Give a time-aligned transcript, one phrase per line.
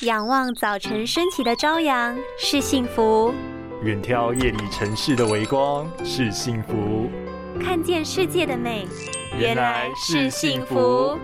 [0.00, 3.32] 仰望早晨升起的朝阳是幸福，
[3.82, 7.08] 远眺夜里城市的微光是幸福，
[7.62, 8.88] 看见世界的美
[9.38, 11.16] 原来是幸福。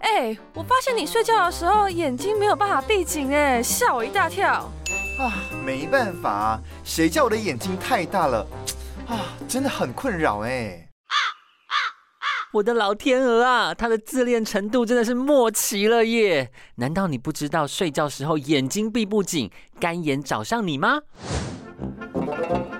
[0.00, 4.68] 哎，我发现你睡觉的时候眼睛没有办法闭紧，哎，吓我一大跳。
[5.20, 5.32] 啊，
[5.64, 8.46] 没办法，谁叫我的眼睛太大了，
[9.06, 10.85] 啊，真的很困扰哎。
[12.56, 16.50] 我的老天鹅啊，他的自恋程度真的是莫奇了耶！
[16.76, 21.02] 难道你不知道睡觉时候眼睛闭不紧，干眼找上你吗？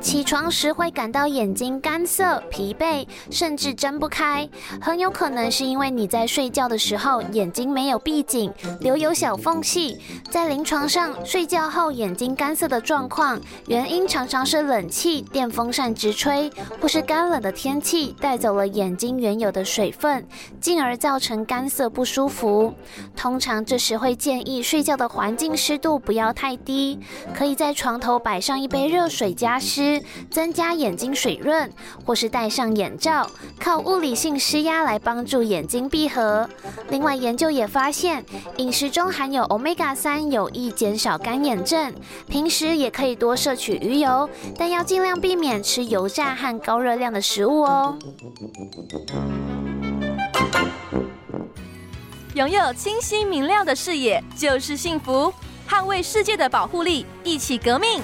[0.07, 4.49] 起床时会感到眼睛干涩、疲惫，甚至睁不开，
[4.81, 9.99] 很有可能是因为你在睡觉的时候眼睛没有闭紧，留有小缝隙。
[10.31, 16.49] 在临床上，睡觉后眼睛干涩的状况，原因常常是冷气、电风扇直吹，
[16.81, 20.25] 或是干冷的天气带走了眼睛原有的水分，
[20.61, 22.73] 进而造成干涩不舒服。
[23.17, 27.01] 通常这时会建议睡觉的环境湿度不要太低，
[27.35, 29.96] 可以在床头摆上一杯热水加湿
[30.31, 31.71] 增加眼睛水润，
[32.05, 36.49] 或是戴上眼罩，靠物理性施压来帮助眼睛闭合。
[36.89, 38.25] 另外，研究也发现，
[38.57, 41.95] 饮食中含有 omega 三有益减少干眼症。
[42.29, 47.99] 平时也可以多摄取鱼油，但要尽量避免吃油炸和高热量的食物哦。
[52.35, 55.33] 拥有清晰明亮的视野就是幸福，
[55.67, 58.03] 捍卫世界的保护力，一起革命。